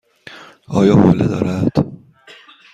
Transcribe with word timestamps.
آیا 0.77 0.93
حوله 1.01 1.27
دارد؟ 1.27 1.73